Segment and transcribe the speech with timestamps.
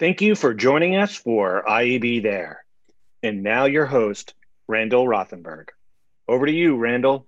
[0.00, 2.64] Thank you for joining us for IAB There.
[3.22, 4.32] And now your host,
[4.66, 5.68] Randall Rothenberg.
[6.26, 7.26] Over to you, Randall.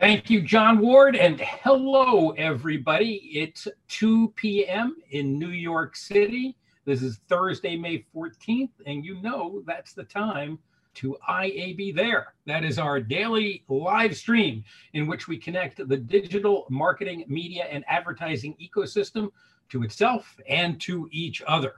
[0.00, 3.30] Thank you, John Ward, and hello, everybody.
[3.32, 4.96] It's 2 p.m.
[5.10, 6.56] in New York City.
[6.84, 10.58] This is Thursday, May 14th, and you know that's the time
[10.94, 12.34] to IAB There.
[12.44, 17.84] That is our daily live stream in which we connect the digital marketing, media, and
[17.86, 19.30] advertising ecosystem
[19.72, 21.76] to itself and to each other.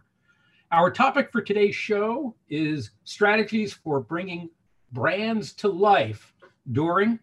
[0.73, 4.51] Our topic for today's show is strategies for bringing
[4.91, 6.35] brands to life
[6.73, 7.21] during,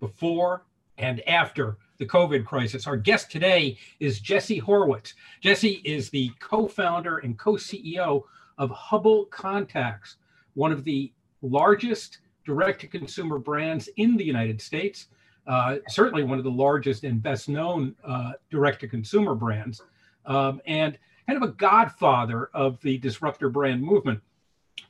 [0.00, 0.66] before,
[0.98, 2.88] and after the COVID crisis.
[2.88, 5.14] Our guest today is Jesse Horwitz.
[5.40, 8.24] Jesse is the co founder and co CEO
[8.58, 10.16] of Hubble Contacts,
[10.54, 15.06] one of the largest direct to consumer brands in the United States.
[15.46, 19.82] Uh, certainly one of the largest and best known uh, direct to consumer brands,
[20.26, 24.20] um, and kind of a godfather of the disruptor brand movement.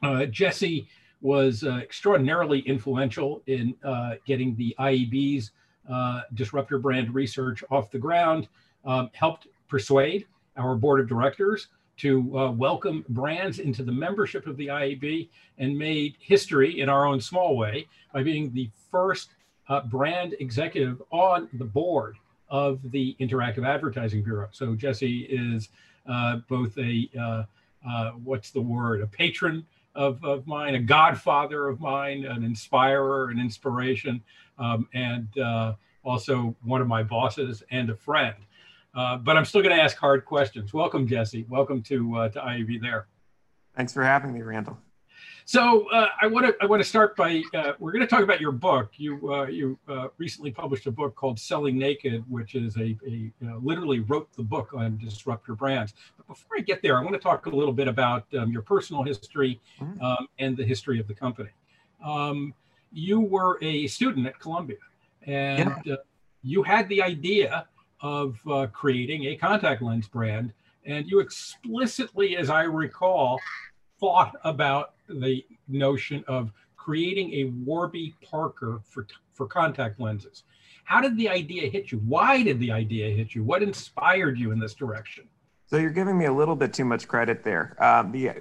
[0.03, 0.89] Uh, Jesse
[1.21, 5.51] was uh, extraordinarily influential in uh, getting the IAB's
[6.35, 8.49] disruptor brand research off the ground,
[8.85, 10.27] um, helped persuade
[10.57, 15.77] our board of directors to uh, welcome brands into the membership of the IAB and
[15.77, 19.31] made history in our own small way by being the first
[19.69, 22.17] uh, brand executive on the board
[22.49, 24.49] of the Interactive Advertising Bureau.
[24.53, 25.71] So Jesse is
[26.09, 27.45] uh, both a, uh,
[27.89, 33.31] uh, what's the word, a patron of, of mine, a godfather of mine, an inspirer,
[33.31, 34.23] an inspiration,
[34.59, 38.37] um, and uh, also one of my bosses and a friend.
[38.95, 40.73] Uh, but I'm still going to ask hard questions.
[40.73, 41.45] Welcome, Jesse.
[41.49, 43.09] Welcome to to IAB there.
[43.75, 44.79] Thanks for having me, Randall.
[45.47, 48.23] So uh, I want to I want to start by uh, we're going to talk
[48.23, 48.93] about your book.
[48.97, 53.31] You uh, you uh, recently published a book called Selling Naked, which is a, a
[53.61, 55.93] literally wrote the book on disruptor brands.
[56.17, 58.63] But before I get there, I want to talk a little bit about um, your
[58.63, 60.03] personal history mm-hmm.
[60.03, 61.51] um, and the history of the company.
[62.03, 62.55] Um,
[62.91, 64.79] you were a student at Columbia,
[65.27, 65.97] and yeah.
[66.43, 67.67] you had the idea
[68.01, 70.55] of uh, creating a contact lens brand.
[70.87, 73.41] And you explicitly, as I recall,
[73.99, 80.45] thought about the notion of creating a Warby Parker for, for contact lenses.
[80.85, 81.99] How did the idea hit you?
[82.07, 83.43] Why did the idea hit you?
[83.43, 85.25] What inspired you in this direction?
[85.67, 87.75] So you're giving me a little bit too much credit there.
[87.83, 88.33] Um, the,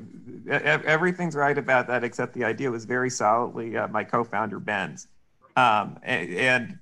[0.47, 5.07] everything's right about that, except the idea was very solidly uh, my co-founder Ben's.
[5.56, 6.79] Um, and,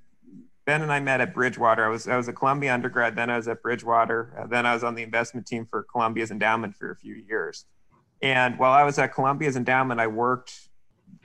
[0.64, 1.84] Ben and I met at Bridgewater.
[1.84, 3.16] I was I was a Columbia undergrad.
[3.16, 4.32] Then I was at Bridgewater.
[4.38, 7.66] Uh, then I was on the investment team for Columbia's endowment for a few years.
[8.22, 10.68] And while I was at Columbia's endowment, I worked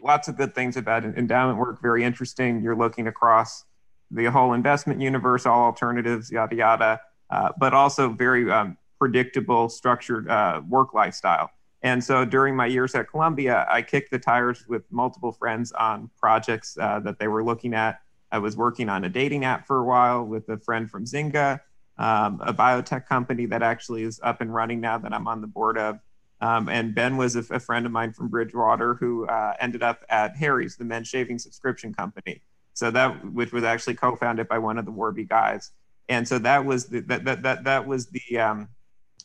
[0.01, 1.81] lots of good things about endowment work.
[1.81, 2.61] Very interesting.
[2.61, 3.65] You're looking across
[4.09, 7.01] the whole investment universe, all alternatives, yada yada.
[7.29, 11.51] Uh, but also very um, predictable, structured uh, work lifestyle.
[11.83, 16.09] And so during my years at Columbia, I kicked the tires with multiple friends on
[16.17, 17.99] projects uh, that they were looking at
[18.31, 21.61] I was working on a dating app for a while with a friend from Zynga,
[21.97, 25.47] um, a biotech company that actually is up and running now that I'm on the
[25.47, 25.99] board of.
[26.39, 30.03] Um, and Ben was a, a, friend of mine from Bridgewater who uh, ended up
[30.09, 32.41] at Harry's, the men's shaving subscription company.
[32.73, 35.71] So that, which was actually co-founded by one of the Warby guys.
[36.09, 38.69] And so that was the, that, that, that, that was the, um,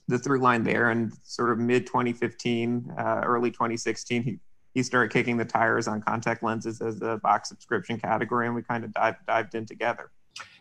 [0.09, 0.91] the through line there.
[0.91, 4.39] And sort of mid 2015, uh, early 2016, he
[4.75, 8.63] he started kicking the tires on contact lenses as a box subscription category, and we
[8.63, 10.11] kind of dived dived in together.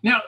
[0.03, 0.21] Now,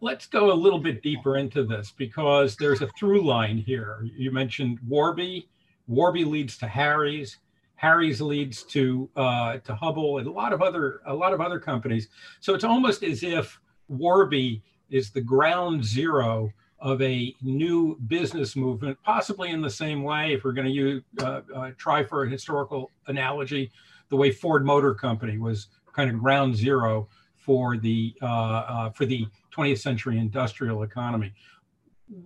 [0.00, 4.06] let's go a little bit deeper into this because there's a through line here.
[4.16, 5.48] You mentioned Warby.
[5.88, 7.38] Warby leads to Harry's.
[7.74, 11.60] Harry's leads to uh, to Hubble and a lot of other a lot of other
[11.60, 12.08] companies.
[12.40, 18.96] So it's almost as if Warby is the ground zero of a new business movement,
[19.02, 22.28] possibly in the same way, if we're going to use, uh, uh, try for a
[22.28, 23.70] historical analogy,
[24.10, 27.08] the way Ford Motor Company was kind of ground zero
[27.48, 29.26] for the uh, uh for the
[29.56, 31.32] 20th century industrial economy.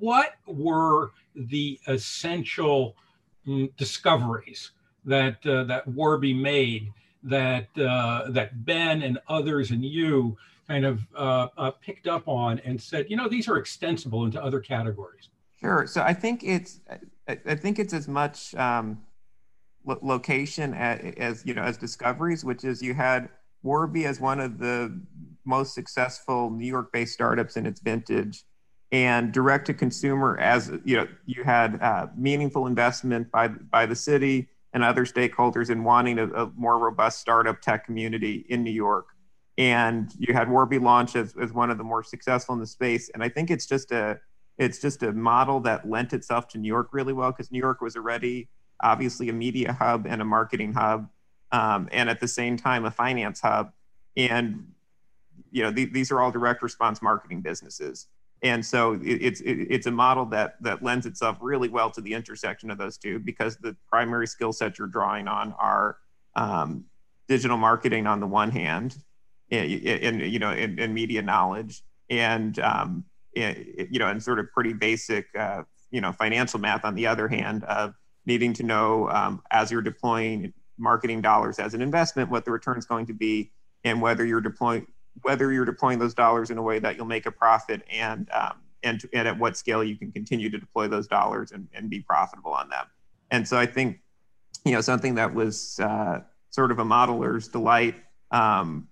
[0.00, 2.96] What were the essential
[3.46, 4.72] mm, discoveries
[5.04, 6.92] that uh, that Warby made
[7.22, 10.36] that uh, that Ben and others and you
[10.66, 14.42] kind of uh, uh, picked up on and said, you know, these are extensible into
[14.42, 15.28] other categories?
[15.60, 15.86] Sure.
[15.86, 16.80] So I think it's
[17.28, 19.02] I think it's as much um,
[19.84, 23.28] lo- location as, as, you know as discoveries, which is you had
[23.62, 25.00] Warby as one of the
[25.44, 28.44] most successful New York-based startups in its vintage,
[28.90, 33.96] and direct to consumer as you know you had uh, meaningful investment by by the
[33.96, 38.70] city and other stakeholders in wanting a, a more robust startup tech community in New
[38.70, 39.06] York.
[39.58, 43.10] And you had Warby launch as, as one of the more successful in the space.
[43.10, 44.18] And I think it's just a
[44.58, 47.80] it's just a model that lent itself to New York really well because New York
[47.80, 48.48] was already
[48.82, 51.08] obviously a media hub and a marketing hub,
[51.52, 53.72] um, and at the same time a finance hub.
[54.16, 54.72] And
[55.50, 58.08] you know th- these are all direct response marketing businesses,
[58.42, 62.00] and so it, it's it, it's a model that that lends itself really well to
[62.00, 65.96] the intersection of those two because the primary skill sets you're drawing on are
[66.34, 66.84] um,
[67.28, 68.96] digital marketing on the one hand,
[69.50, 75.26] and, you know, and, media knowledge, and um, you know, and sort of pretty basic,
[75.38, 77.94] uh, you know, financial math on the other hand of
[78.26, 80.52] needing to know um, as you're deploying
[80.82, 83.50] marketing dollars as an investment what the return is going to be
[83.84, 84.86] and whether you're deploying
[85.22, 88.54] whether you're deploying those dollars in a way that you'll make a profit and um,
[88.82, 92.00] and, and at what scale you can continue to deploy those dollars and, and be
[92.00, 92.86] profitable on them
[93.30, 94.00] and so i think
[94.64, 96.20] you know something that was uh,
[96.50, 97.94] sort of a modeler's delight
[98.30, 98.88] um,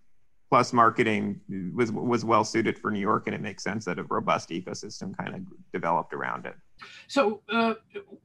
[0.50, 1.40] plus marketing
[1.74, 5.16] was was well suited for New York, and it makes sense that a robust ecosystem
[5.16, 5.42] kind of
[5.72, 6.56] developed around it.
[7.08, 7.74] So uh,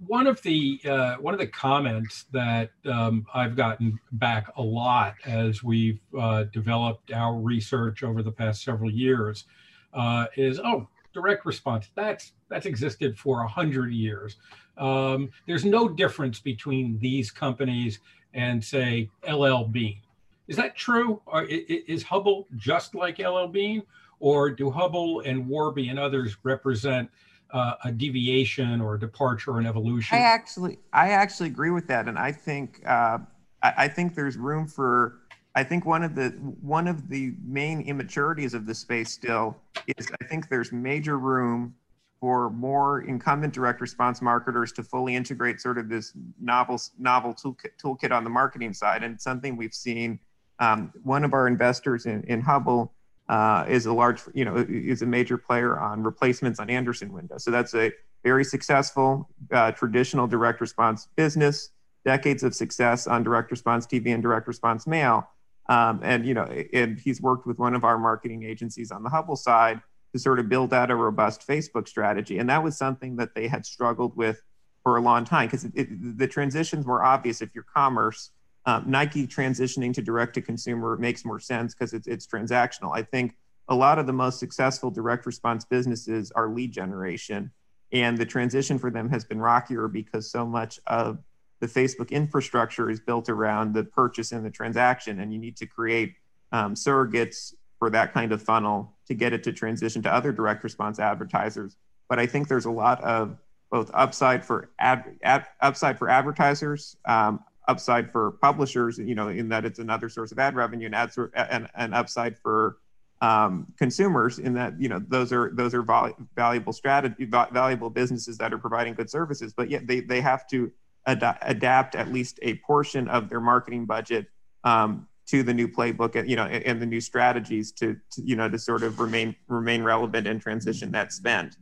[0.05, 5.15] one of the uh, one of the comments that um, I've gotten back a lot
[5.25, 9.45] as we've uh, developed our research over the past several years
[9.93, 14.37] uh, is, oh, direct response that's that's existed for a hundred years.
[14.77, 17.99] Um, there's no difference between these companies
[18.33, 20.01] and say LL Bean
[20.47, 21.21] is that true?
[21.25, 23.83] Or is Hubble just like LL Bean,
[24.19, 27.09] or do Hubble and Warby and others represent
[27.51, 30.17] uh, a deviation or a departure or an evolution?
[30.17, 33.19] I actually, I actually agree with that, and I think, uh,
[33.63, 35.21] I, I think there's room for.
[35.57, 36.31] I think one of the
[36.61, 39.55] one of the main immaturities of the space still
[39.87, 41.75] is I think there's major room
[42.19, 47.71] for more incumbent direct response marketers to fully integrate sort of this novel novel toolkit,
[47.81, 50.19] toolkit on the marketing side, and something we've seen
[50.59, 52.94] um, one of our investors in, in Hubble
[53.27, 57.43] uh, is a large, you know, is a major player on replacements on Andersen windows.
[57.43, 57.91] So that's a
[58.23, 61.69] very successful uh, traditional direct response business,
[62.03, 65.27] decades of success on direct response TV and direct response mail.
[65.67, 66.43] Um, and, you know,
[66.73, 69.81] and he's worked with one of our marketing agencies on the Hubble side
[70.13, 72.37] to sort of build out a robust Facebook strategy.
[72.37, 74.41] And that was something that they had struggled with
[74.83, 78.29] for a long time because the transitions were obvious if you're commerce
[78.65, 82.95] um, Nike transitioning to direct to consumer makes more sense because it's, it's transactional.
[82.95, 83.35] I think
[83.67, 87.51] a lot of the most successful direct response businesses are lead generation.
[87.91, 91.19] And the transition for them has been rockier because so much of
[91.59, 95.19] the Facebook infrastructure is built around the purchase and the transaction.
[95.19, 96.15] And you need to create
[96.51, 100.63] um, surrogates for that kind of funnel to get it to transition to other direct
[100.63, 101.75] response advertisers.
[102.09, 103.37] But I think there's a lot of
[103.71, 109.49] both upside for ad, ad upside for advertisers, um, upside for publishers, you know, in
[109.49, 112.77] that it's another source of ad revenue and ads and, and upside for
[113.21, 118.37] um, consumers in that you know those are those are vol- valuable strategy valuable businesses
[118.37, 120.71] that are providing good services, but yet they they have to
[121.05, 124.27] ad- adapt at least a portion of their marketing budget
[124.63, 128.21] um, to the new playbook, and you know, and, and the new strategies to, to
[128.21, 131.57] you know to sort of remain remain relevant and transition that spend.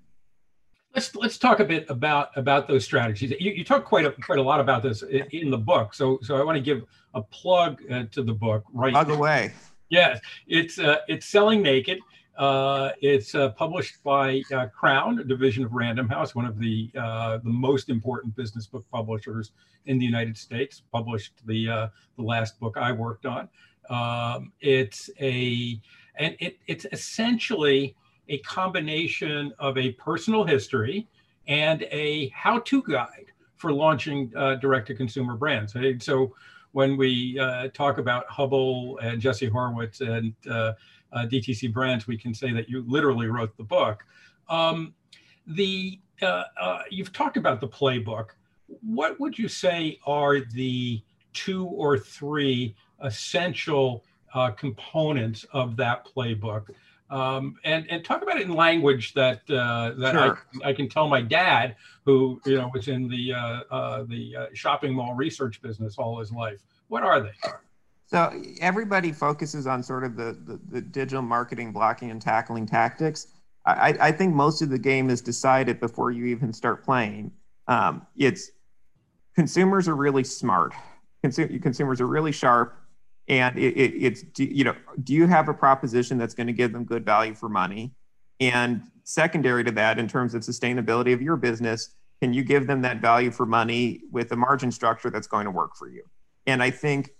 [0.95, 3.31] Let's let's talk a bit about about those strategies.
[3.39, 5.93] You, you talk quite a quite a lot about this in, in the book.
[5.93, 8.93] So so I want to give a plug uh, to the book right.
[8.93, 9.53] Plug away.
[9.89, 11.99] Yes, it's uh, it's selling naked.
[12.37, 16.89] Uh, it's uh, published by uh, Crown, a division of Random House, one of the
[16.97, 19.51] uh, the most important business book publishers
[19.85, 20.81] in the United States.
[20.91, 23.49] Published the uh, the last book I worked on.
[23.89, 25.79] Um, it's a
[26.15, 27.95] and it, it's essentially
[28.29, 31.07] a combination of a personal history
[31.47, 35.75] and a how-to guide for launching uh, direct-to-consumer brands.
[35.99, 36.33] So
[36.73, 40.73] when we uh, talk about Hubble and Jesse Horwitz and uh,
[41.13, 44.03] uh DTC brands, we can say that you literally wrote the book.
[44.49, 44.93] Um,
[45.47, 48.29] the uh, uh, you've talked about the playbook.
[48.81, 51.01] What would you say are the
[51.33, 54.03] two or three essential
[54.57, 56.69] components of that playbook
[57.13, 60.41] um, and and talk about it in language that uh, that sure.
[60.63, 64.35] I, I can tell my dad, who you know was in the uh, uh, the
[64.35, 66.61] uh, shopping mall research business all his life.
[66.87, 67.31] What are they?
[68.07, 73.27] So everybody focuses on sort of the, the, the digital marketing blocking and tackling tactics.
[73.65, 77.31] I, I think most of the game is decided before you even start playing.
[77.67, 78.51] Um, it's
[79.35, 80.73] consumers are really smart.
[81.23, 82.75] Consu- consumers are really sharp
[83.27, 86.73] and it, it, it's you know do you have a proposition that's going to give
[86.73, 87.93] them good value for money
[88.39, 92.81] and secondary to that in terms of sustainability of your business can you give them
[92.81, 96.03] that value for money with a margin structure that's going to work for you
[96.47, 97.11] and i think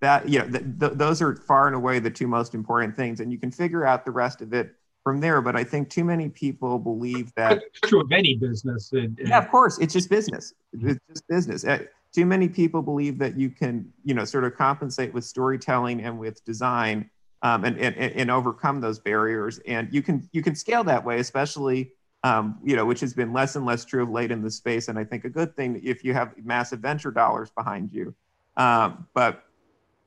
[0.00, 3.20] that you know th- th- those are far and away the two most important things
[3.20, 4.74] and you can figure out the rest of it
[5.08, 5.40] from there.
[5.40, 7.62] But I think too many people believe that.
[7.62, 8.92] It's true of any business.
[8.92, 10.52] yeah, of course, it's just business.
[10.74, 11.64] It's just business.
[11.64, 15.24] Eh, Uh, too many people believe that you can, you know, sort of compensate with
[15.24, 17.10] storytelling and with design
[17.42, 19.58] um, and, and, and overcome those barriers.
[19.66, 21.92] And you can you can scale that way, especially
[22.24, 24.88] um, you know, which has been less and less true of late in the space.
[24.88, 28.14] And I think a good thing if you have massive venture dollars behind you.
[28.56, 29.44] Um, but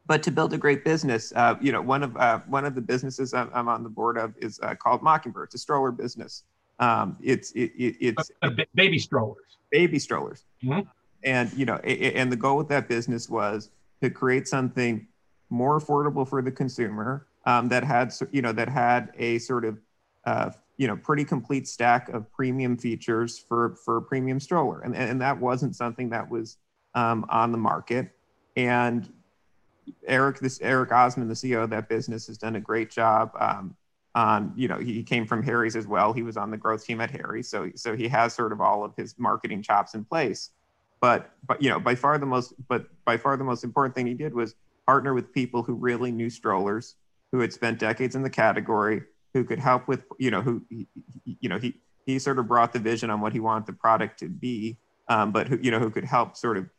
[0.08, 2.81] but to build a great business, uh, you know, one of uh, one of the
[2.81, 5.46] businesses I'm, I'm, on the board of is uh, called Mockingbird.
[5.46, 6.43] It's a stroller business.
[6.79, 8.31] Um, it's it, it, it's
[8.75, 9.58] baby strollers.
[9.72, 10.43] Baby strollers.
[10.63, 10.89] Mm-hmm.
[11.23, 13.69] And you know, and the goal with that business was
[14.01, 15.07] to create something
[15.49, 19.79] more affordable for the consumer um, that had you know that had a sort of
[20.25, 24.95] uh, you know pretty complete stack of premium features for for a premium stroller, and
[24.95, 26.57] and that wasn't something that was
[26.95, 28.11] um, on the market.
[28.55, 29.11] And
[30.07, 33.31] Eric, this Eric Osman, the CEO of that business, has done a great job.
[33.39, 33.75] Um,
[34.13, 36.11] on you know he came from Harry's as well.
[36.13, 38.83] He was on the growth team at Harry's, so so he has sort of all
[38.83, 40.51] of his marketing chops in place.
[41.01, 44.08] But but you know by far the most but by far the most important thing
[44.08, 44.55] he did was
[44.86, 46.96] partner with people who really knew strollers,
[47.31, 49.03] who had spent decades in the category,
[49.34, 50.62] who could help with you know who
[51.25, 54.20] you know he he sort of brought the vision on what he wanted the product
[54.20, 54.77] to be,
[55.08, 56.70] um, but who you know who could help sort of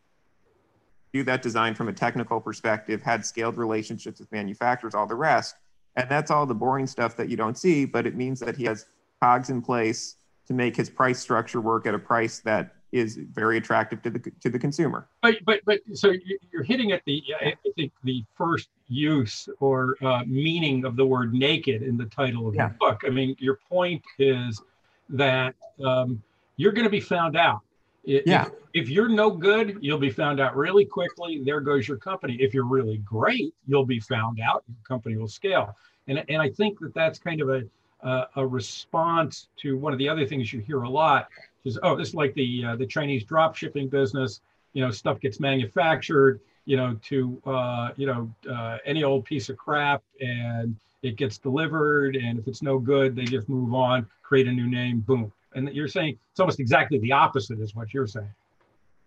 [1.13, 5.57] do that design from a technical perspective, had scaled relationships with manufacturers, all the rest.
[5.97, 8.65] And that's all the boring stuff that you don't see, but it means that he
[8.65, 8.87] has
[9.21, 13.57] cogs in place to make his price structure work at a price that is very
[13.57, 15.09] attractive to the to the consumer.
[15.23, 16.13] But but but so
[16.53, 21.33] you're hitting at the I think the first use or uh, meaning of the word
[21.33, 22.69] naked in the title of yeah.
[22.69, 23.01] your book.
[23.07, 24.61] I mean, your point is
[25.09, 26.23] that um,
[26.57, 27.61] you're going to be found out.
[28.05, 28.47] Yeah.
[28.47, 31.43] If, if you're no good, you'll be found out really quickly.
[31.45, 32.37] There goes your company.
[32.41, 34.65] If you're really great, you'll be found out.
[34.69, 35.77] Your company will scale.
[36.09, 37.63] And, and I think that that's kind of a,
[38.03, 41.29] uh, a response to one of the other things you hear a lot
[41.65, 44.41] is, oh, this is like the, uh, the Chinese drop shipping business.
[44.73, 49.49] You know, stuff gets manufactured, you know, to, uh, you know, uh, any old piece
[49.49, 52.17] of crap and it gets delivered.
[52.17, 55.33] And if it's no good, they just move on, create a new name, boom.
[55.55, 58.33] And you're saying it's almost exactly the opposite is what you're saying.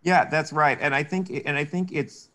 [0.03, 0.77] Yeah, that's right.
[0.79, 2.29] And I think and I think it's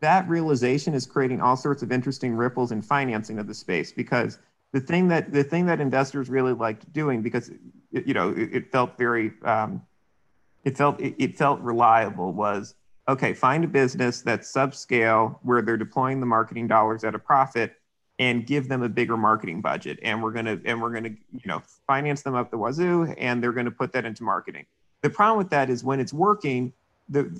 [0.00, 4.40] that realization is creating all sorts of interesting ripples in financing of the space because
[4.72, 7.52] the thing that the thing that investors really liked doing because
[7.92, 9.82] it, you know it, it felt very um,
[10.64, 12.74] it felt it, it felt reliable was
[13.08, 17.76] okay find a business that's subscale where they're deploying the marketing dollars at a profit
[18.18, 19.98] and give them a bigger marketing budget.
[20.02, 23.12] And we're going to and we're going to you know finance them up the wazoo
[23.18, 24.66] and they're going to put that into marketing.
[25.00, 26.72] The problem with that is when it's working
[27.08, 27.36] the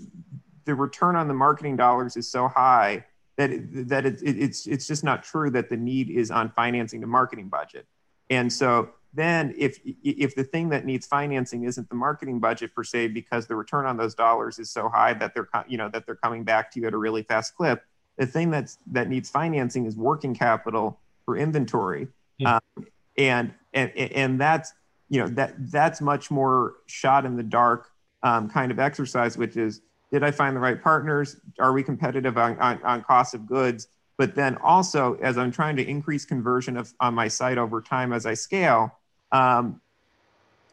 [0.65, 3.05] the return on the marketing dollars is so high
[3.37, 6.51] that it, that it, it, it's it's just not true that the need is on
[6.51, 7.87] financing the marketing budget.
[8.31, 12.83] And so then if if the thing that needs financing isn't the marketing budget per
[12.85, 16.07] se because the return on those dollars is so high that they're you know that
[16.07, 17.85] they're coming back to you at a really fast clip
[18.19, 22.59] the thing that's that needs financing is working capital for inventory, yeah.
[22.77, 24.73] um, and and and that's
[25.09, 27.91] you know that that's much more shot in the dark
[28.23, 29.81] um, kind of exercise, which is
[30.13, 31.37] did I find the right partners?
[31.59, 33.89] Are we competitive on, on, on cost of goods?
[34.19, 38.13] But then also, as I'm trying to increase conversion of on my site over time
[38.13, 38.99] as I scale,
[39.33, 39.81] um,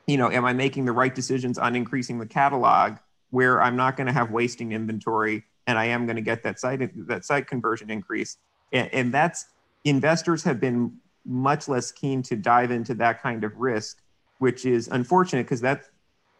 [0.05, 2.97] you know, am I making the right decisions on increasing the catalog
[3.31, 6.59] where I'm not going to have wasting inventory and I am going to get that
[6.59, 8.37] site that site conversion increase.
[8.73, 9.45] And, and that's
[9.85, 14.01] investors have been much less keen to dive into that kind of risk,
[14.39, 15.87] which is unfortunate because that's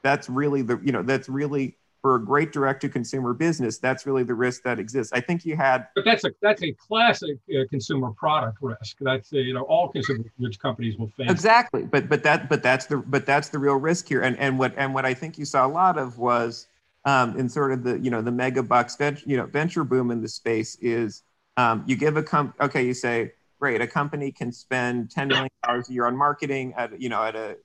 [0.01, 4.05] that's really the you know that's really for a great direct to consumer business that's
[4.05, 5.11] really the risk that exists.
[5.13, 8.97] I think you had but that's a that's a classic uh, consumer product risk.
[9.01, 11.29] That's you know all consumer goods companies will face.
[11.29, 11.83] Exactly.
[11.83, 14.21] But but that but that's the but that's the real risk here.
[14.21, 16.67] And and what and what i think you saw a lot of was
[17.05, 20.11] um, in sort of the you know the mega bucks venture you know venture boom
[20.11, 21.23] in the space is
[21.57, 25.49] um, you give a comp okay you say great a company can spend 10 million
[25.63, 27.57] dollars a year on marketing at you know at a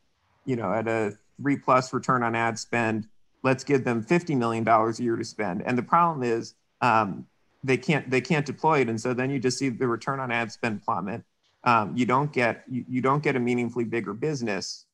[0.44, 3.08] you know at a three plus return on ad spend
[3.44, 7.26] let's give them 50 million dollars a year to spend and the problem is um,
[7.62, 10.32] they can't they can't deploy it and so then you just see the return on
[10.32, 11.22] ad spend plummet
[11.62, 14.86] um, you don't get you, you don't get a meaningfully bigger business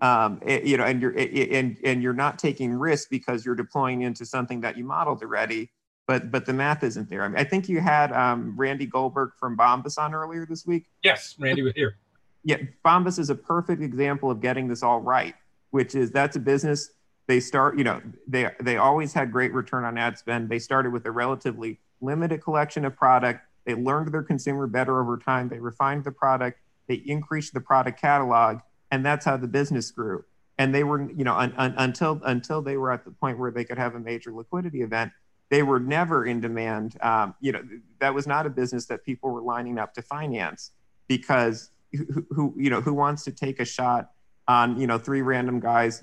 [0.00, 3.56] um, it, you know, and you're it, and and you're not taking risk because you're
[3.56, 5.70] deploying into something that you modeled already.
[6.06, 7.24] But but the math isn't there.
[7.24, 10.86] I, mean, I think you had um, Randy Goldberg from Bombas on earlier this week.
[11.02, 11.96] Yes, Randy was here.
[12.44, 15.34] Yeah, Bombas is a perfect example of getting this all right.
[15.70, 16.90] Which is that's a business
[17.28, 17.78] they start.
[17.78, 20.48] You know, they they always had great return on ad spend.
[20.48, 23.46] They started with a relatively limited collection of product.
[23.64, 25.48] They learned their consumer better over time.
[25.48, 26.58] They refined the product
[26.88, 30.24] they increased the product catalog, and that's how the business grew.
[30.56, 33.52] And they were, you know, un, un, until until they were at the point where
[33.52, 35.12] they could have a major liquidity event,
[35.50, 36.96] they were never in demand.
[37.00, 37.62] Um, you know,
[38.00, 40.72] that was not a business that people were lining up to finance
[41.06, 44.10] because who, who you know who wants to take a shot
[44.48, 46.02] on you know three random guys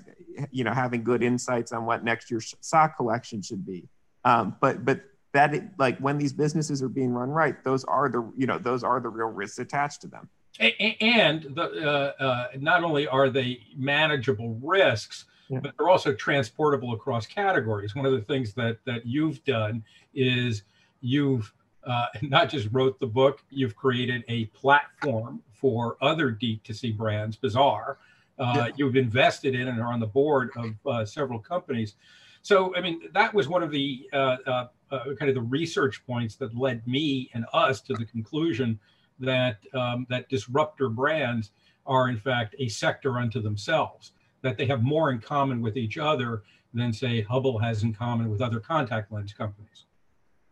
[0.50, 3.88] you know having good insights on what next year's sock collection should be.
[4.24, 5.00] Um, but but
[5.32, 8.58] that it, like when these businesses are being run right those are the you know
[8.58, 10.28] those are the real risks attached to them.
[10.58, 15.60] And the, uh, uh, not only are they manageable risks yeah.
[15.60, 17.94] but they're also transportable across categories.
[17.94, 20.62] One of the things that that you've done is
[21.00, 21.52] you've
[21.86, 27.92] uh, not just wrote the book you've created a platform for other D2C brands bazaar
[27.92, 27.94] uh,
[28.38, 28.68] yeah.
[28.76, 31.94] you've invested in and are on the board of uh, several companies
[32.42, 36.04] so i mean that was one of the uh, uh, uh, kind of the research
[36.06, 38.78] points that led me and us to the conclusion
[39.18, 41.50] that um, that disruptor brands
[41.86, 44.12] are in fact a sector unto themselves
[44.42, 46.42] that they have more in common with each other
[46.74, 49.86] than say hubble has in common with other contact lens companies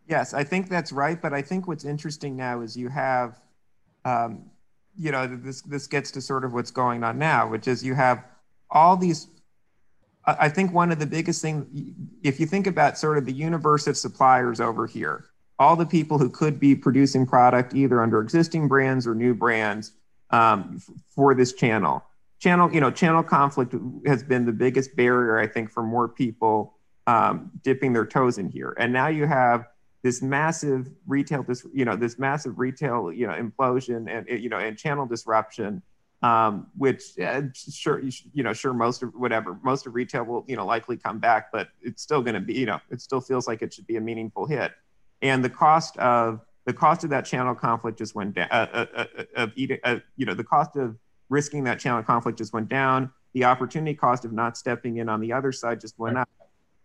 [0.09, 3.41] yes i think that's right but i think what's interesting now is you have
[4.07, 4.51] um,
[4.97, 7.95] you know this this gets to sort of what's going on now which is you
[7.95, 8.25] have
[8.71, 9.29] all these
[10.27, 11.67] I think one of the biggest things,
[12.23, 15.27] if you think about sort of the universe of suppliers over here,
[15.59, 19.93] all the people who could be producing product either under existing brands or new brands
[20.31, 20.81] um,
[21.15, 22.03] for this channel.
[22.41, 23.75] Channel, you know, channel conflict
[24.07, 26.75] has been the biggest barrier, I think, for more people
[27.07, 28.75] um, dipping their toes in here.
[28.79, 29.67] And now you have
[30.05, 34.59] this massive retail, this you know, this massive retail, you know, implosion and you know,
[34.59, 35.83] and channel disruption
[36.25, 40.57] um, which uh, sure you know sure most of whatever most of retail will you
[40.57, 43.47] know likely come back, but it's still going to be you know it still feels
[43.47, 44.73] like it should be a meaningful hit,
[45.21, 48.49] and the cost of the cost of that channel conflict just went down.
[48.51, 50.97] Uh, uh, uh, uh of eating, uh, you know, the cost of
[51.29, 53.13] risking that channel conflict just went down.
[53.35, 56.29] The opportunity cost of not stepping in on the other side just went up.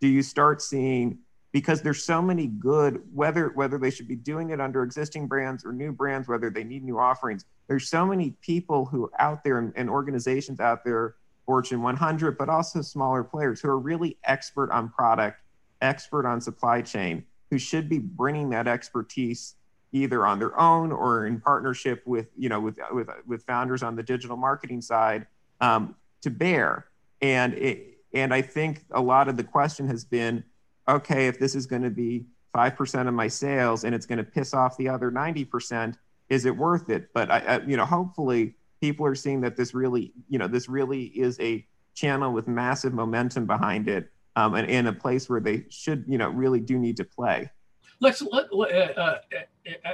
[0.02, 1.18] Do you start seeing
[1.52, 5.64] because there's so many good whether whether they should be doing it under existing brands
[5.64, 9.44] or new brands whether they need new offerings there's so many people who are out
[9.44, 11.14] there and, and, organizations out there,
[11.46, 15.40] Fortune 100, but also smaller players who are really expert on product,
[15.80, 19.54] expert on supply chain, who should be bringing that expertise
[19.92, 23.94] either on their own or in partnership with you know with with, with founders on
[23.94, 25.28] the digital marketing side
[25.60, 26.86] um, to bear.
[27.22, 30.42] And it, and I think a lot of the question has been,
[30.88, 34.18] okay, if this is going to be five percent of my sales and it's going
[34.18, 35.96] to piss off the other ninety percent
[36.30, 37.12] is it worth it?
[37.12, 40.68] But I, I, you know, hopefully people are seeing that this really, you know, this
[40.68, 45.40] really is a channel with massive momentum behind it, um, and in a place where
[45.40, 47.50] they should, you know, really do need to play.
[47.98, 48.22] Let's.
[48.22, 48.56] Let, uh,
[48.96, 49.16] uh,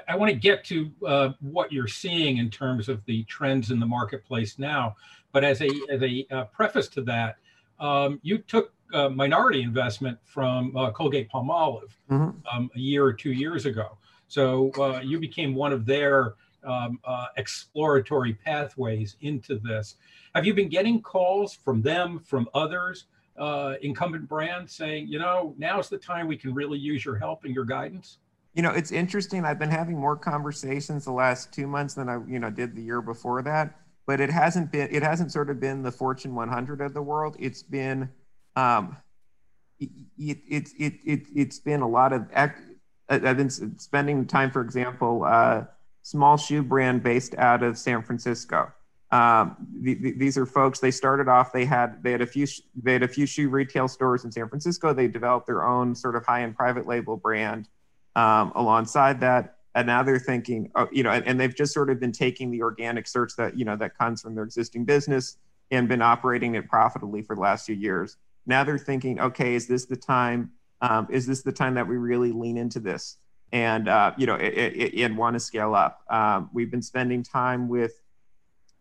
[0.06, 3.80] I want to get to uh, what you're seeing in terms of the trends in
[3.80, 4.94] the marketplace now,
[5.32, 7.38] but as a as a uh, preface to that,
[7.80, 12.30] um, you took minority investment from uh, Colgate Palmolive mm-hmm.
[12.56, 13.98] um, a year or two years ago.
[14.28, 16.34] So uh, you became one of their
[16.64, 19.96] um, uh, exploratory pathways into this.
[20.34, 23.06] Have you been getting calls from them, from others,
[23.38, 27.44] uh, incumbent brands saying, you know, now's the time we can really use your help
[27.44, 28.18] and your guidance?
[28.54, 29.44] You know, it's interesting.
[29.44, 32.82] I've been having more conversations the last two months than I, you know, did the
[32.82, 33.78] year before that.
[34.06, 34.88] But it hasn't been.
[34.90, 37.36] It hasn't sort of been the Fortune 100 of the world.
[37.38, 38.08] It's been,
[38.54, 38.96] um,
[39.80, 42.26] it, it, it, it, it's been a lot of
[43.08, 45.64] I've been spending time, for example, uh,
[46.02, 48.72] small shoe brand based out of San Francisco.
[49.12, 50.80] Um, the, the, these are folks.
[50.80, 51.52] They started off.
[51.52, 52.46] They had they had a few
[52.82, 54.92] they had a few shoe retail stores in San Francisco.
[54.92, 57.68] They developed their own sort of high end private label brand
[58.16, 59.55] um, alongside that.
[59.76, 62.50] And now they're thinking, oh, you know, and, and they've just sort of been taking
[62.50, 65.38] the organic search that you know that comes from their existing business
[65.70, 68.16] and been operating it profitably for the last few years.
[68.46, 71.96] Now they're thinking, okay, is this the time um, is this the time that we
[71.96, 73.18] really lean into this
[73.52, 77.22] and uh, you know it, it, it want to scale up um, we've been spending
[77.22, 78.02] time with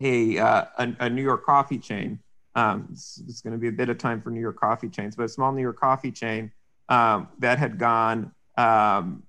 [0.01, 2.19] a, uh, a, a, new york coffee chain
[2.55, 5.15] um, it's, it's going to be a bit of time for new york coffee chains
[5.15, 6.51] but a small new york coffee chain
[6.89, 9.23] um, that had gone um,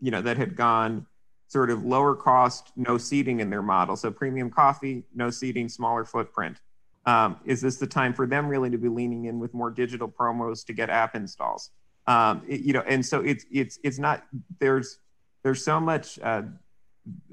[0.00, 1.06] you know that had gone
[1.48, 6.04] sort of lower cost no seating in their model so premium coffee no seating smaller
[6.04, 6.58] footprint
[7.04, 10.08] um, is this the time for them really to be leaning in with more digital
[10.08, 11.70] promos to get app installs
[12.06, 14.24] um, it, you know, and so it's it's it's not
[14.58, 14.98] there's
[15.42, 16.42] there's so much uh,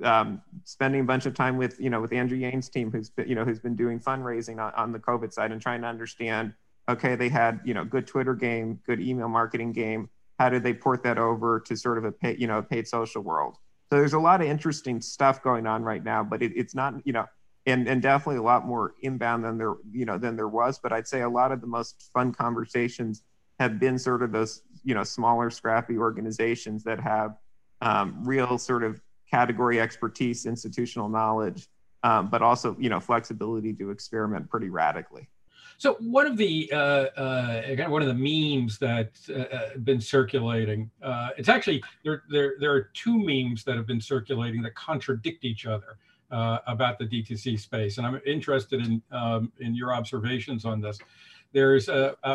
[0.03, 3.27] um, spending a bunch of time with you know with Andrew Yang's team who's been,
[3.27, 6.53] you know who's been doing fundraising on, on the COVID side and trying to understand.
[6.87, 10.09] Okay, they had you know good Twitter game, good email marketing game.
[10.39, 13.21] How did they port that over to sort of a pay, you know paid social
[13.21, 13.57] world?
[13.91, 16.95] So there's a lot of interesting stuff going on right now, but it, it's not
[17.05, 17.25] you know
[17.65, 20.79] and and definitely a lot more inbound than there you know than there was.
[20.79, 23.23] But I'd say a lot of the most fun conversations
[23.59, 27.35] have been sort of those you know smaller, scrappy organizations that have
[27.81, 31.67] um, real sort of category expertise, institutional knowledge,
[32.03, 35.27] um, but also you know flexibility to experiment pretty radically.
[35.79, 36.75] So one of the uh,
[37.15, 42.55] uh, one of the memes that's uh, uh, been circulating, uh, it's actually there, there.
[42.59, 45.97] There are two memes that have been circulating that contradict each other
[46.31, 50.99] uh, about the DTC space, and I'm interested in um, in your observations on this.
[51.53, 51.89] There's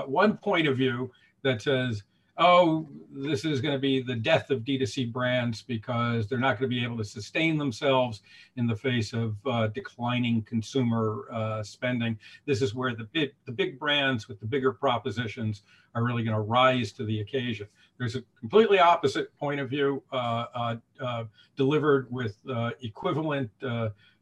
[0.06, 2.02] one point of view that says
[2.36, 6.68] oh, this is going to be the death of D2C brands because they're not going
[6.68, 8.22] to be able to sustain themselves
[8.56, 12.18] in the face of uh, declining consumer uh, spending.
[12.44, 15.62] This is where the big, the big brands with the bigger propositions
[15.94, 17.68] are really going to rise to the occasion.
[17.98, 21.24] There's a completely opposite point of view uh, uh, uh
[21.56, 23.50] delivered with uh, equivalent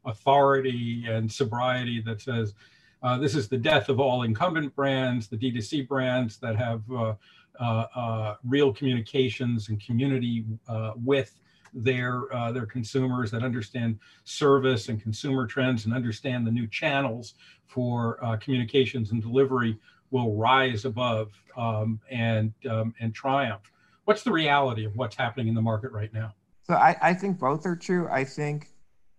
[0.05, 2.53] authority and sobriety that says,
[3.19, 6.83] this is the death of all incumbent brands, the D2C brands that have
[8.43, 11.39] real communications and community uh, with
[11.75, 17.33] their their consumers that understand service and consumer trends and understand the new channels
[17.65, 19.77] for uh, communications and delivery
[20.11, 23.71] will rise above um, and um, and triumph.
[24.05, 26.33] What's the reality of what's happening in the market right now?
[26.63, 28.07] So I, I think both are true.
[28.09, 28.67] I think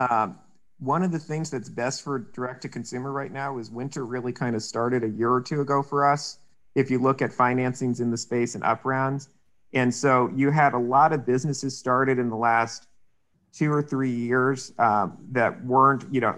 [0.00, 0.38] um,
[0.78, 4.32] one of the things that's best for direct to consumer right now is winter really
[4.32, 6.38] kind of started a year or two ago for us
[6.74, 9.28] if you look at financings in the space and up rounds.
[9.72, 12.86] And so you had a lot of businesses started in the last
[13.52, 16.36] two or three years um, that weren't, you know,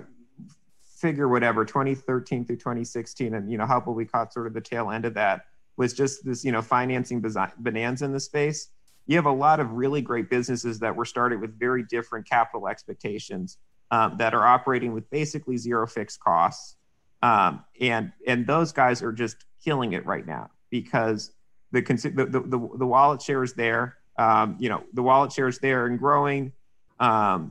[0.96, 4.90] figure whatever 2013 through 2016, and you know, how we caught sort of the tail
[4.90, 5.42] end of that
[5.76, 7.22] was just this, you know, financing
[7.58, 8.70] bonanza in the space.
[9.06, 12.66] You have a lot of really great businesses that were started with very different capital
[12.66, 13.58] expectations
[13.90, 16.76] um, that are operating with basically zero fixed costs.
[17.22, 21.32] Um, and and those guys are just killing it right now because
[21.72, 23.96] the the the, the, wallet share is there.
[24.16, 26.52] Um, you know, the wallet share is there and growing.
[27.00, 27.50] Um,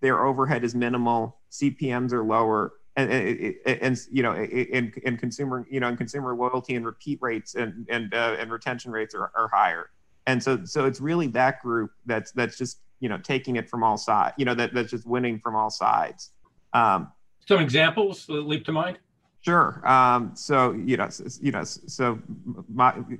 [0.00, 1.38] their overhead is minimal.
[1.50, 2.74] CPMS are lower.
[2.96, 7.18] And, and, and you know, in, in consumer, you know, in consumer loyalty and repeat
[7.20, 9.90] rates and and uh, and retention rates are, are higher.
[10.26, 13.82] And so, so it's really that group that's that's just you know taking it from
[13.82, 14.34] all sides.
[14.36, 16.30] You know, that that's just winning from all sides.
[16.72, 17.12] Um,
[17.46, 18.98] Some examples that leap to mind.
[19.46, 19.80] Sure.
[19.86, 21.08] Um, so you know,
[21.40, 22.18] you know, so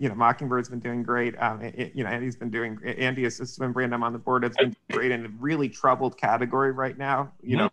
[0.00, 1.40] you know, Mockingbird's been doing great.
[1.40, 2.80] Um, it, you know, Andie's been doing.
[2.84, 4.42] Andy is a swim brand I'm on the board.
[4.42, 7.32] It's been great in a really troubled category right now.
[7.44, 7.70] You know,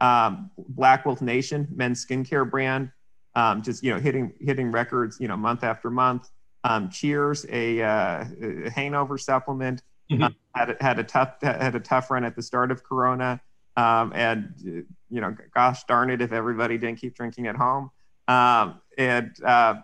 [0.00, 2.90] um, Black Wolf Nation, men's skincare brand,
[3.34, 5.18] um, just you know, hitting hitting records.
[5.20, 6.30] You know, month after month.
[6.64, 8.24] Um, Cheers, a, uh,
[8.66, 10.22] a hangover supplement, mm-hmm.
[10.22, 13.42] uh, had had a tough had a tough run at the start of Corona.
[13.76, 17.90] Um, and you know, gosh darn it, if everybody didn't keep drinking at home.
[18.26, 19.76] Um, and uh,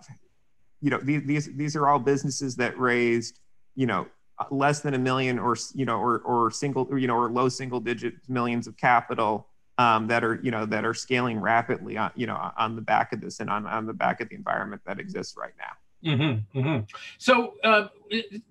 [0.81, 3.41] you know, these, these these are all businesses that raised
[3.75, 4.07] you know
[4.51, 7.81] less than a million or you know or or single you know or low single
[7.81, 12.27] digit millions of capital um, that are you know that are scaling rapidly on you
[12.27, 14.99] know on the back of this and on on the back of the environment that
[14.99, 15.73] exists right now.
[16.05, 16.85] Mm-hmm, mm-hmm.
[17.17, 17.89] So, uh,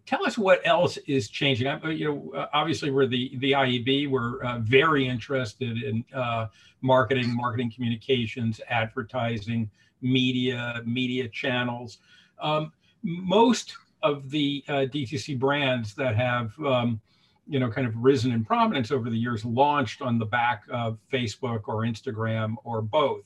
[0.08, 1.68] tell us what else is changing.
[1.68, 4.10] I, you know, uh, obviously, we're the the IAB.
[4.10, 6.48] We're uh, very interested in uh,
[6.82, 9.70] marketing, marketing communications, advertising,
[10.02, 12.00] media, media channels.
[12.42, 12.72] Um,
[13.04, 17.00] most of the uh, DTC brands that have um,
[17.48, 20.98] you know kind of risen in prominence over the years launched on the back of
[21.12, 23.22] Facebook or Instagram or both.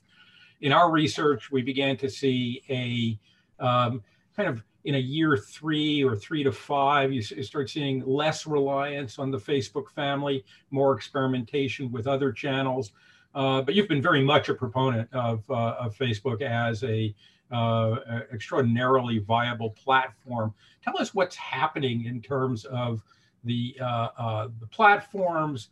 [0.60, 3.18] In our research, we began to see a
[3.64, 4.04] um,
[4.38, 9.20] kind of in a year three or three to five, you start seeing less reliance
[9.20, 12.94] on the Facebook family, more experimentation with other channels.
[13.36, 17.14] Uh, but you've been very much a proponent of, uh, of Facebook as a
[17.52, 17.98] uh,
[18.34, 20.54] extraordinarily viable platform.
[20.84, 23.04] Tell us what's happening in terms of
[23.44, 25.70] the uh, uh, the platforms,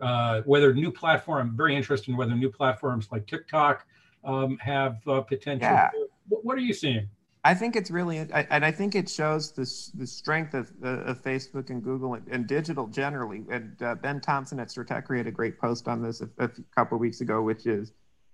[0.00, 1.48] uh, whether new platform.
[1.48, 3.86] I'm very interested in whether new platforms like TikTok
[4.24, 5.68] um, have potential.
[5.68, 5.90] Yeah.
[6.28, 7.08] What, what are you seeing?
[7.46, 9.62] I think it's really, and I think it shows the,
[9.96, 13.44] the strength of, of Facebook and Google and, and digital generally.
[13.48, 16.98] And uh, Ben Thompson at Stratechery had a great post on this a, a couple
[16.98, 17.92] weeks ago, which is,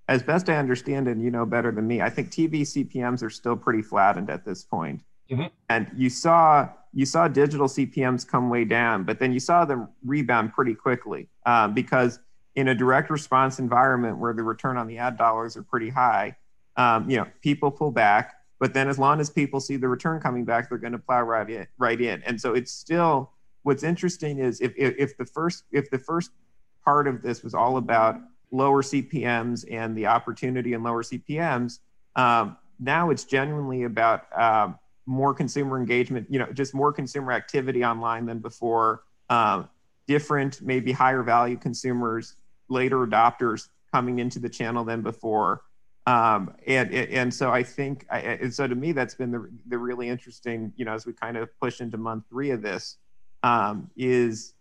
[0.09, 3.29] as best I understand and you know better than me, I think TV CPMS are
[3.29, 5.03] still pretty flattened at this point.
[5.31, 5.49] Mm-hmm.
[5.69, 9.89] And you saw you saw digital CPMS come way down, but then you saw them
[10.07, 12.19] rebound pretty quickly um, because
[12.55, 16.35] in a direct response environment where the return on the ad dollars are pretty high,
[16.79, 20.21] um, you know, people pull back but then as long as people see the return
[20.21, 22.23] coming back, they're going to plow right in, right in.
[22.23, 23.33] And so it's still
[23.65, 26.31] what's interesting is if, if, if the first if the first
[26.85, 28.21] part of this was all about
[28.53, 31.81] lower CPMS and the opportunity in lower CPMS,
[32.15, 34.69] um, now it's genuinely about uh,
[35.07, 39.03] more consumer engagement, you know, just more consumer activity online than before.
[39.29, 39.69] Um,
[40.07, 42.37] different, maybe higher value consumers,
[42.69, 45.63] later adopters coming into the channel than before.
[46.07, 49.79] Um, and, and so I think, I, and so to me, that's been the, the
[49.79, 52.97] really interesting, you know, as we kind of push into month three of this,
[53.43, 54.55] um, is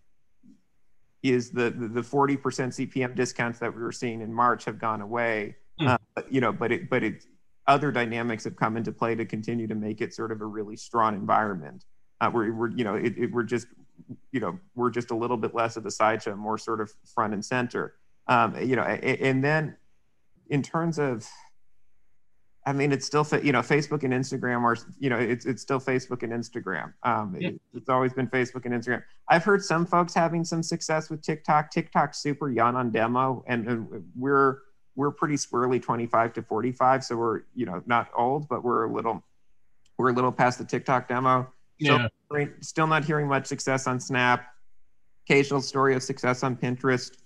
[1.23, 5.55] is the the 40% CPM discounts that we were seeing in March have gone away.
[5.79, 5.97] Mm.
[6.17, 7.25] Uh, you know, but it but it
[7.67, 10.75] other dynamics have come into play to continue to make it sort of a really
[10.75, 11.85] strong environment.
[12.19, 13.67] Uh, where we're you know it, it, we're just
[14.31, 17.33] you know we're just a little bit less of a sideshow, more sort of front
[17.33, 17.95] and center.
[18.27, 19.75] Um, you know, and, and then
[20.51, 21.27] in terms of
[22.63, 25.79] I mean, it's still, you know, Facebook and Instagram are, you know, it's, it's still
[25.79, 26.93] Facebook and Instagram.
[27.01, 27.49] Um, yeah.
[27.49, 29.01] it, it's always been Facebook and Instagram.
[29.27, 31.71] I've heard some folks having some success with TikTok.
[31.71, 34.59] TikTok's super young on demo, and, and we're
[34.95, 38.93] we're pretty squarely 25 to 45, so we're, you know, not old, but we're a
[38.93, 39.23] little
[39.97, 41.51] we're a little past the TikTok demo.
[41.79, 42.09] Yeah.
[42.31, 44.45] So still not hearing much success on Snap.
[45.25, 47.17] Occasional story of success on Pinterest.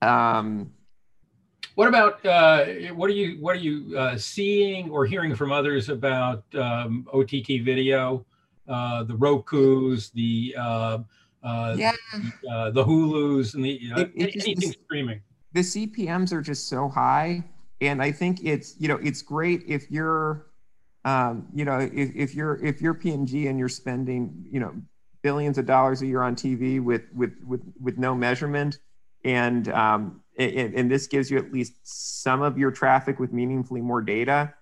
[0.00, 0.72] Um,
[1.78, 2.64] what about uh,
[2.94, 7.62] what are you what are you uh, seeing or hearing from others about um, OTT
[7.62, 8.26] video,
[8.66, 10.98] uh, the Roku's, the uh,
[11.44, 11.92] uh, yeah.
[12.42, 15.20] the, uh, the Hulus, and the it, it anything just, streaming?
[15.52, 17.44] The CPMS are just so high,
[17.80, 20.46] and I think it's you know it's great if you're
[21.04, 24.74] um, you know if, if you're if you're P&G and you're spending you know
[25.22, 28.80] billions of dollars a year on TV with with with with no measurement
[29.24, 33.80] and um, and, and, this gives you at least some of your traffic with meaningfully
[33.80, 34.54] more data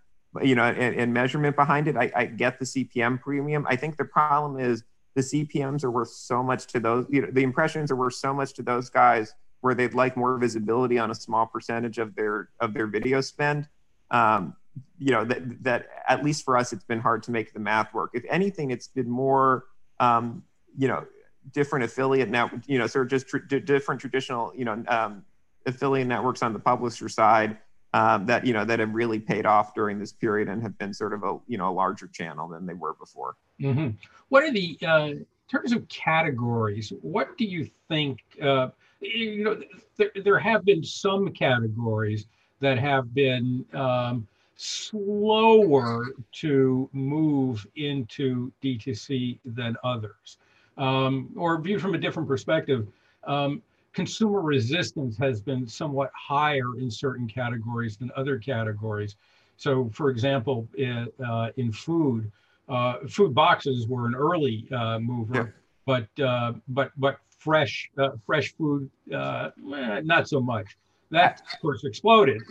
[0.42, 1.96] you know and, and measurement behind it.
[1.96, 3.66] I, I, get the cpm premium.
[3.68, 4.84] I think the problem is
[5.14, 8.34] the cpms are worth so much to those you know the impressions are worth so
[8.34, 12.50] much to those guys where they'd like more visibility on a small percentage of their
[12.60, 13.68] of their video spend.
[14.10, 14.54] Um,
[14.98, 17.94] you know that that at least for us it's been hard to make the math
[17.94, 18.10] work.
[18.14, 19.64] If anything it's been more
[20.00, 20.44] um,
[20.76, 21.06] you know
[21.52, 25.24] different affiliate now, you know sort of just tr- different traditional you know um,
[25.66, 27.58] affiliate networks on the publisher side
[27.92, 30.92] um, that you know that have really paid off during this period and have been
[30.92, 33.36] sort of a you know a larger channel than they were before.
[33.60, 33.90] Mm-hmm.
[34.28, 36.92] What are the uh, in terms of categories?
[37.00, 38.20] What do you think?
[38.42, 38.68] Uh,
[39.00, 39.60] you know,
[39.96, 42.26] there, there have been some categories
[42.60, 44.26] that have been um,
[44.56, 50.38] slower to move into DTC than others,
[50.76, 52.86] um, or viewed from a different perspective.
[53.24, 53.62] Um,
[53.96, 59.16] consumer resistance has been somewhat higher in certain categories than other categories.
[59.56, 62.30] So, for example, in, uh, in food,
[62.68, 65.46] uh, food boxes were an early uh, mover, yeah.
[65.86, 70.76] but uh, but but fresh uh, fresh food uh, eh, not so much.
[71.10, 72.42] That of course exploded.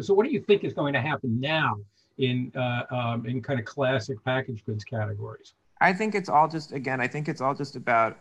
[0.00, 1.76] so, what do you think is going to happen now
[2.16, 2.50] in
[2.90, 5.52] um, in kind of classic packaged goods categories?
[5.82, 7.00] I think it's all just again.
[7.02, 8.16] I think it's all just about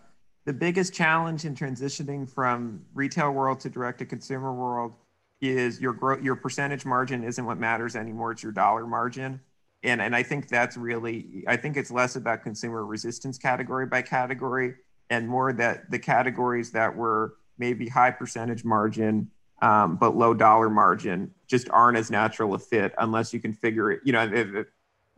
[0.50, 4.94] the biggest challenge in transitioning from retail world to direct to consumer world
[5.42, 9.40] is your your percentage margin isn't what matters anymore it's your dollar margin.
[9.84, 14.02] And and i think that's really i think it's less about consumer resistance category by
[14.02, 14.74] category
[15.12, 19.30] and more that the categories that were maybe high percentage margin
[19.62, 23.92] um, but low dollar margin just aren't as natural a fit unless you can figure
[23.92, 24.68] it you know it,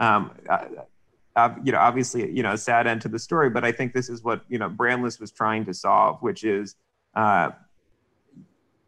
[0.01, 0.31] um,
[1.63, 4.09] you know, obviously, you know, a sad end to the story, but I think this
[4.09, 6.75] is what, you know, Brandless was trying to solve, which is,
[7.15, 7.51] uh,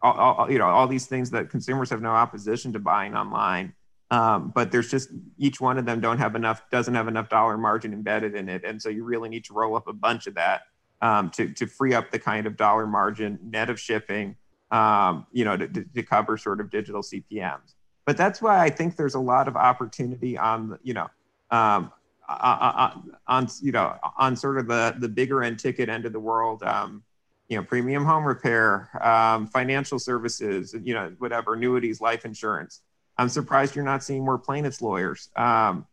[0.01, 3.73] all, all, you know, all these things that consumers have no opposition to buying online.
[4.12, 7.58] Um, but there's just each one of them don't have enough, doesn't have enough dollar
[7.58, 8.63] margin embedded in it.
[8.63, 10.63] And so you really need to roll up a bunch of that
[11.01, 14.36] um, to, to free up the kind of dollar margin net of shipping,
[14.71, 17.73] um, you know, to, to cover sort of digital CPMs.
[18.06, 21.10] But that's why I think there's a lot of opportunity on, you know,
[21.49, 21.91] um,
[22.30, 26.64] on you know on sort of the the bigger end ticket end of the world
[26.64, 27.04] um,
[27.50, 32.82] you know premium home repair um, financial services you know whatever annuities life insurance.
[33.18, 35.30] I'm surprised you're not seeing more plaintiffs lawyers.
[35.36, 35.86] Um,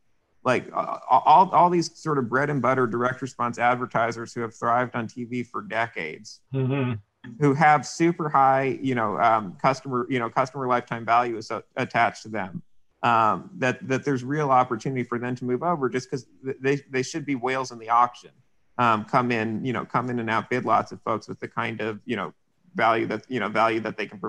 [0.42, 4.94] like all, all these sort of bread and butter direct response advertisers who have thrived
[4.96, 6.92] on tv for decades mm-hmm.
[7.40, 12.22] who have super high you know um, customer you know customer lifetime value is attached
[12.22, 12.62] to them
[13.02, 16.26] um, that that there's real opportunity for them to move over just because
[16.60, 18.30] they, they should be whales in the auction
[18.78, 21.80] um, come in you know come in and outbid lots of folks with the kind
[21.80, 22.32] of you know
[22.74, 24.20] value that you know value that they can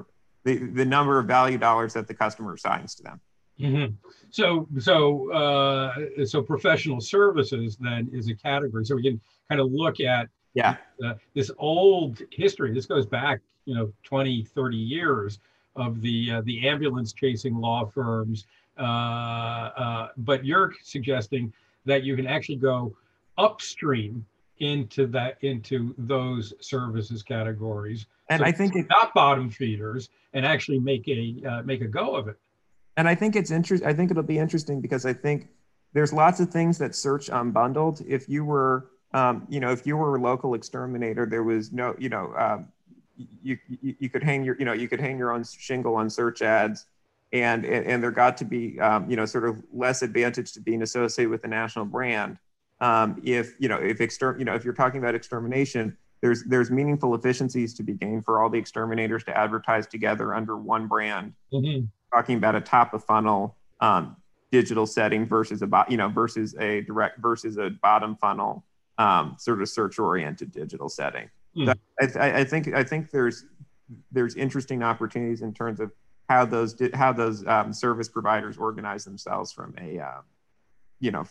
[0.43, 3.19] the, the number of value dollars that the customer assigns to them
[3.59, 3.93] mm-hmm.
[4.29, 9.71] so so uh, so professional services then is a category so we can kind of
[9.71, 15.39] look at yeah uh, this old history this goes back you know 20, 30 years
[15.75, 18.45] of the uh, the ambulance chasing law firms.
[18.81, 21.53] Uh, uh, but you're suggesting
[21.85, 22.95] that you can actually go
[23.37, 24.25] upstream
[24.59, 28.05] into that into those services categories.
[28.29, 31.87] And So I think it, not bottom feeders and actually make a uh, make a
[31.87, 32.37] go of it.
[32.97, 33.87] and I think it's interesting.
[33.87, 35.47] I think it'll be interesting because I think
[35.93, 38.03] there's lots of things that search unbundled.
[38.07, 41.95] If you were, um, you know, if you were a local exterminator, there was no,
[41.99, 42.67] you know, um,
[43.43, 46.09] you, you you could hang your, you know, you could hang your own shingle on
[46.09, 46.85] search ads,
[47.33, 50.59] and and, and there got to be, um, you know, sort of less advantage to
[50.61, 52.37] being associated with a national brand.
[52.79, 56.71] Um, if you know, if exter, you know, if you're talking about extermination, there's there's
[56.71, 61.33] meaningful efficiencies to be gained for all the exterminators to advertise together under one brand
[62.13, 64.15] talking about a top of funnel um,
[64.51, 68.63] digital setting versus a bo- you know versus a direct versus a bottom funnel
[68.97, 71.29] um, sort of search oriented digital setting.
[71.55, 71.65] Hmm.
[71.65, 73.45] So I, I- I think I think there's
[74.11, 75.91] there's interesting opportunities in terms of
[76.31, 80.21] how those how those um, service providers organize themselves from a uh,
[80.99, 81.25] you know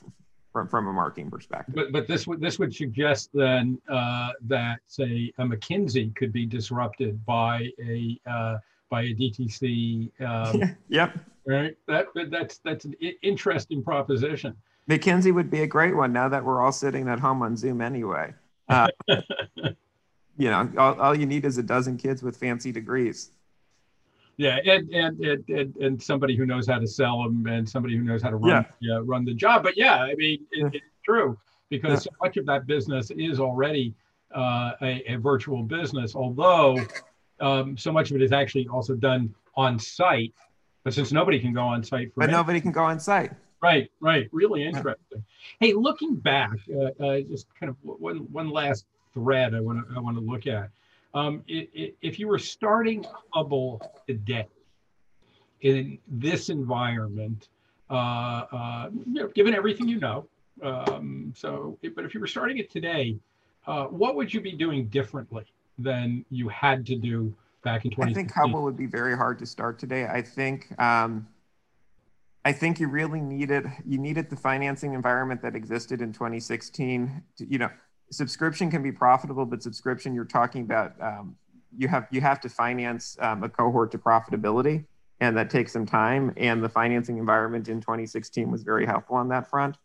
[0.53, 1.75] from from a marketing perspective.
[1.75, 6.45] But but this would this would suggest then uh, that say a McKinsey could be
[6.45, 8.59] disrupted by a uh,
[8.91, 10.11] by a DTC.
[10.21, 11.19] Um, yep.
[11.47, 11.75] right.
[11.89, 14.55] That that's that's an interesting proposition.
[14.89, 17.81] McKinsey would be a great one now that we're all sitting at home on Zoom
[17.81, 18.35] anyway.
[18.69, 18.89] Uh,
[20.37, 23.31] you know, all, all you need is a dozen kids with fancy degrees.
[24.41, 28.03] Yeah, and and and and, somebody who knows how to sell them, and somebody who
[28.03, 28.49] knows how to run
[28.81, 28.95] Yeah.
[28.95, 29.01] yeah.
[29.05, 29.63] run the job.
[29.63, 30.71] But yeah, I mean, it, Yeah.
[30.73, 32.11] it's true because Yeah.
[32.11, 33.95] so much of that business is already
[34.35, 36.79] uh, a, a virtual business, although
[37.41, 40.33] um, so much of it is actually also done on site.
[40.85, 43.33] But since nobody can go on site for But nobody can go on site.
[43.63, 44.27] Right, right.
[44.33, 45.23] Really interesting.
[45.59, 49.95] Hey, looking back, uh, uh, just kind of one one last thread I want to
[49.95, 50.71] I want to look at.
[51.15, 54.47] Um, i- i- if you were starting Hubble today
[55.61, 57.49] in this environment,
[57.91, 57.95] uh,
[58.53, 60.29] uh, you know, given everything you know,
[60.63, 63.19] um, so but if you were starting it today,
[63.67, 65.45] uh, what would you be doing differently
[65.79, 69.47] than you had to do back in I think Hubble would be very hard to
[69.47, 70.07] start today.
[70.07, 71.27] I think um,
[72.45, 77.23] I think you really needed you needed the financing environment that existed in 2016.
[77.39, 77.71] To, you know,
[78.11, 81.37] subscription can be profitable, but subscription you're talking about um,
[81.77, 84.85] you have you have to finance um, a cohort to profitability,
[85.21, 86.33] and that takes some time.
[86.37, 89.77] And the financing environment in 2016 was very helpful on that front.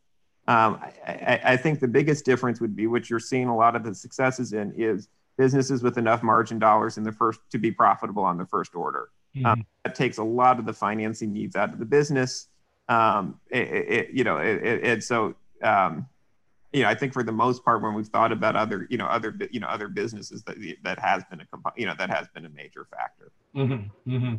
[0.48, 3.84] Um, I, I, think the biggest difference would be what you're seeing a lot of
[3.84, 5.08] the successes in is
[5.40, 9.10] businesses with enough margin dollars in the first to be profitable on the first order.
[9.36, 9.46] Mhm.
[9.46, 12.48] Um, that takes a lot of the financing needs out of the business.
[12.88, 15.34] Um, it, it, you know, it, it, it so
[15.64, 16.08] um,
[16.76, 19.06] you know, I think for the most part, when we've thought about other, you know,
[19.06, 21.46] other, you know, other businesses that that has been a,
[21.78, 23.32] you know, that has been a major factor.
[23.56, 24.36] Mm-hmm, mm-hmm.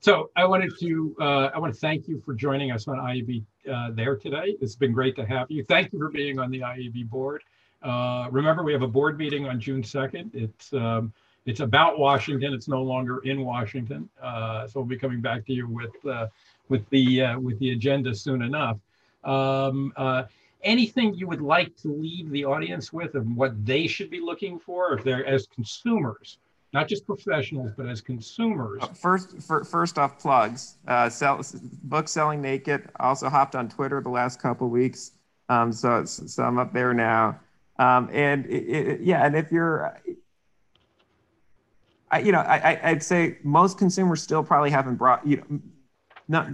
[0.00, 3.44] So I wanted to uh, I want to thank you for joining us on IAB
[3.72, 4.56] uh, there today.
[4.60, 5.64] It's been great to have you.
[5.64, 7.42] Thank you for being on the IAB board.
[7.82, 10.32] Uh, remember, we have a board meeting on June second.
[10.34, 11.14] It's um,
[11.46, 12.52] it's about Washington.
[12.52, 14.06] It's no longer in Washington.
[14.22, 16.26] Uh, so we'll be coming back to you with uh,
[16.68, 18.76] with the uh, with the agenda soon enough.
[19.24, 20.24] Um, uh,
[20.62, 24.58] anything you would like to leave the audience with of what they should be looking
[24.58, 26.38] for if they're as consumers,
[26.72, 28.82] not just professionals, but as consumers?
[28.82, 30.76] Uh, First, fir- first off, plugs.
[30.86, 31.40] Uh, sell,
[31.84, 32.88] book selling naked.
[33.00, 35.12] Also hopped on Twitter the last couple weeks,
[35.48, 37.40] um, so so I'm up there now.
[37.78, 39.96] Um, and it, it, yeah, and if you're,
[42.10, 45.60] I, you know, I- I'd say most consumers still probably haven't brought, you know,
[46.28, 46.48] not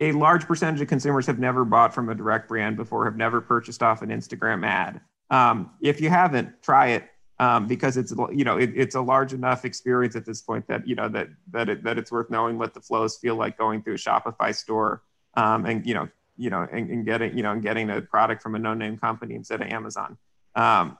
[0.00, 3.40] a large percentage of consumers have never bought from a direct brand before, have never
[3.40, 5.00] purchased off an Instagram ad.
[5.30, 7.04] Um, if you haven't, try it
[7.40, 10.86] um, because it's you know it, it's a large enough experience at this point that
[10.86, 13.82] you know that that it, that it's worth knowing what the flows feel like going
[13.82, 15.02] through a Shopify store
[15.34, 18.42] um, and you know you know and, and getting you know and getting a product
[18.42, 20.16] from a no-name company instead of Amazon.
[20.54, 20.98] Um,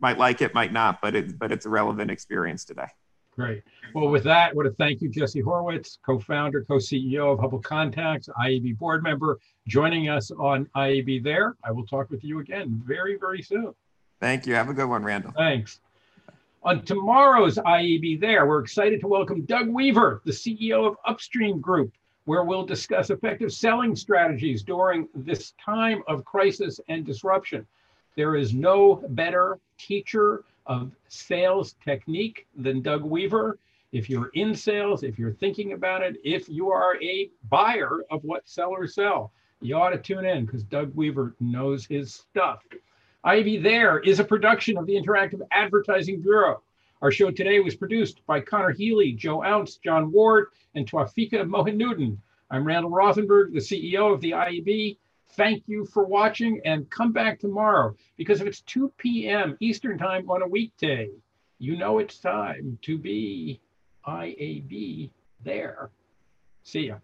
[0.00, 2.88] might like it, might not, but it but it's a relevant experience today.
[3.38, 3.62] Great.
[3.94, 8.28] Well, with that, I want to thank you, Jesse Horwitz, co-founder, co-CEO of Hubble Contacts,
[8.36, 11.54] IAB board member, joining us on IAB there.
[11.62, 13.72] I will talk with you again very, very soon.
[14.18, 14.54] Thank you.
[14.54, 15.30] Have a good one, Randall.
[15.36, 15.78] Thanks.
[16.64, 21.92] On tomorrow's IAB there, we're excited to welcome Doug Weaver, the CEO of Upstream Group,
[22.24, 27.64] where we'll discuss effective selling strategies during this time of crisis and disruption.
[28.16, 33.58] There is no better teacher of sales technique than Doug Weaver.
[33.90, 38.22] If you're in sales, if you're thinking about it, if you are a buyer of
[38.22, 42.62] what sellers sell, you ought to tune in because Doug Weaver knows his stuff.
[43.24, 46.62] IAB There is a production of the Interactive Advertising Bureau.
[47.00, 52.18] Our show today was produced by Connor Healy, Joe Ounce, John Ward, and Twafika Mohinudin.
[52.50, 54.98] I'm Randall Rothenberg, the CEO of the IAB.
[55.32, 59.56] Thank you for watching and come back tomorrow because if it's 2 p.m.
[59.60, 61.10] Eastern Time on a weekday,
[61.58, 63.60] you know it's time to be
[64.06, 65.10] IAB
[65.44, 65.90] there.
[66.64, 66.98] See ya.